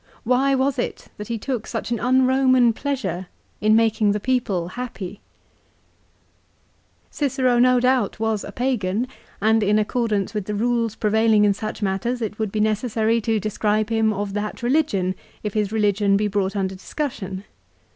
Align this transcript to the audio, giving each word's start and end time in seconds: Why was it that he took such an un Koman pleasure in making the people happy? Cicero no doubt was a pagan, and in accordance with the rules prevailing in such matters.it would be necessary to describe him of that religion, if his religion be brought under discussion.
Why 0.23 0.55
was 0.55 0.79
it 0.79 1.09
that 1.17 1.27
he 1.27 1.37
took 1.37 1.67
such 1.67 1.91
an 1.91 1.99
un 1.99 2.23
Koman 2.25 2.73
pleasure 2.73 3.27
in 3.59 3.75
making 3.75 4.13
the 4.13 4.19
people 4.19 4.69
happy? 4.69 5.21
Cicero 7.11 7.59
no 7.59 7.79
doubt 7.79 8.19
was 8.19 8.43
a 8.43 8.51
pagan, 8.51 9.05
and 9.43 9.61
in 9.61 9.77
accordance 9.77 10.33
with 10.33 10.45
the 10.45 10.55
rules 10.55 10.95
prevailing 10.95 11.45
in 11.45 11.53
such 11.53 11.83
matters.it 11.83 12.39
would 12.39 12.51
be 12.51 12.59
necessary 12.59 13.21
to 13.21 13.39
describe 13.39 13.91
him 13.91 14.11
of 14.11 14.33
that 14.33 14.63
religion, 14.63 15.13
if 15.43 15.53
his 15.53 15.71
religion 15.71 16.17
be 16.17 16.27
brought 16.27 16.55
under 16.55 16.73
discussion. 16.73 17.43